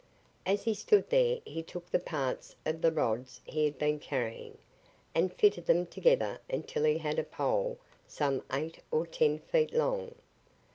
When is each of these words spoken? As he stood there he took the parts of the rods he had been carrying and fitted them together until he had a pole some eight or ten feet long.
As 0.47 0.63
he 0.63 0.73
stood 0.73 1.11
there 1.11 1.41
he 1.45 1.61
took 1.61 1.91
the 1.91 1.99
parts 1.99 2.55
of 2.65 2.81
the 2.81 2.91
rods 2.91 3.39
he 3.45 3.65
had 3.65 3.77
been 3.77 3.99
carrying 3.99 4.57
and 5.13 5.31
fitted 5.31 5.67
them 5.67 5.85
together 5.85 6.39
until 6.49 6.85
he 6.85 6.97
had 6.97 7.19
a 7.19 7.23
pole 7.23 7.77
some 8.07 8.41
eight 8.51 8.79
or 8.89 9.05
ten 9.05 9.37
feet 9.37 9.73
long. 9.75 10.15